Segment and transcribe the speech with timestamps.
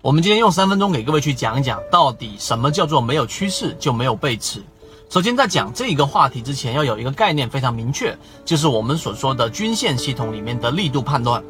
[0.00, 4.62] 我们今天用三分钟给各位去讲一讲，到底什么叫做没有趋势就没有背驰。
[5.10, 11.42] 首先，在讲这个话题之前，要有一个概念非常明确，就是我们所说的均线系统里面的力度判断。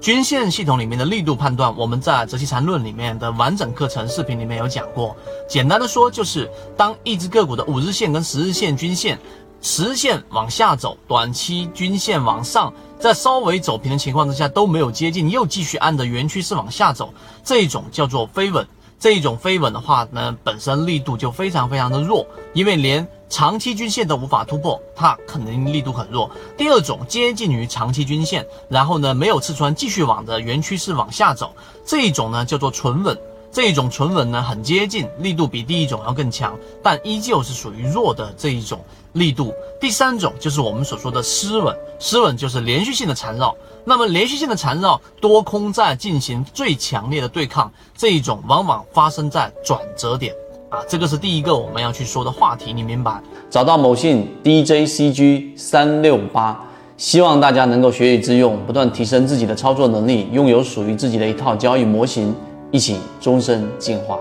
[0.00, 5.14] 均线系统里面的力度判断，我们在《择期缠论》里面的完整课程视频里面有讲过。
[5.46, 9.18] 简单的说，就是当一只个股的五日线跟十日线均线，
[9.62, 17.12] 实线往下走，短期均线往上，在稍微走平的情况之下都没有接近，又继续按着原趋势往下走，
[17.44, 18.66] 这一种叫做飞稳。
[18.98, 26.30] 这一种飞稳的话呢，本身力度就非常非常的弱，因为连长期均线都无法突破，它肯定力度很弱。
[26.54, 31.54] 第二种接近于长期均线，然后呢没有刺穿，继续往着原趋势往下走，
[31.86, 33.18] 这一种呢叫做纯稳。
[33.52, 38.78] 这一种纯稳呢，很接近，力度比第一种要更强，但依旧是属于弱的这一种
[39.14, 39.52] 力度。
[39.80, 43.56] 第三种就是我们所说的失稳，失稳就是连续性的缠绕。
[43.84, 50.32] 那么连续性的缠绕，多空在进行最强烈的对抗，这一种往往发生在转折点
[50.68, 53.20] 啊，这个是第一个我们要去说的话题，你明白？
[53.50, 56.64] 找到某信 DJCG 三六八，
[56.96, 62.32] 希望大家能够学以致用，不断提升自己的操作能力，拥有属于自己的一套交易模型。
[62.72, 64.18] 一起终身进化。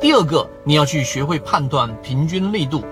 [0.00, 2.82] 第二个，你要去学会判断平均力度。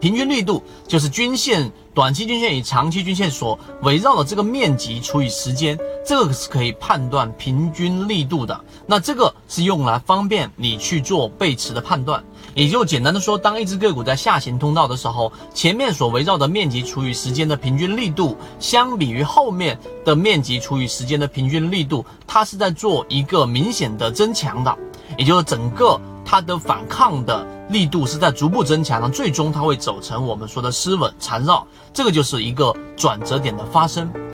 [0.00, 8.58] 平均力度就是均线、短期均线与长期均线所围绕的这个面积除以时间，这个是可以判断平均力度的。
[8.84, 12.24] 那这个是用来方便你去做背驰的判断。
[12.54, 24.76] 也就简单的说，当一只个股在下行通道的时候，前面所围绕的面积除以时间的平均力度，相比于后面的面积除以时间的平均力度，它是在做一个明显的增强的，
[25.16, 26.00] 也就是整个。
[26.24, 34.08] 它的反抗的力度是在逐步增强的，最终它会走成我们说的失稳缠绕，这个就是一个转折点的发生。